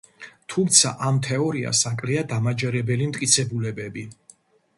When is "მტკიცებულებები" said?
3.13-4.09